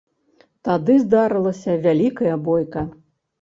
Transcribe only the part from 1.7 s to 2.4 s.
вялікая